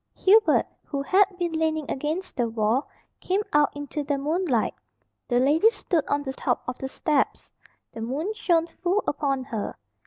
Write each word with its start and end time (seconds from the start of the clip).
Hubert, 0.15 0.65
who 0.83 1.03
had 1.03 1.25
been 1.37 1.51
leaning 1.51 1.85
against 1.87 2.35
the 2.35 2.49
wall, 2.49 2.87
came 3.19 3.43
out 3.53 3.69
into 3.75 4.03
the 4.03 4.17
moonlight. 4.17 4.73
The 5.27 5.39
lady 5.39 5.69
stood 5.69 6.07
on 6.07 6.23
the 6.23 6.33
top 6.33 6.63
of 6.67 6.79
the 6.79 6.89
steps. 6.89 7.51
The 7.93 8.01
moon 8.01 8.33
shone 8.33 8.65
full 8.65 9.03
upon 9.07 9.43
her. 9.43 9.77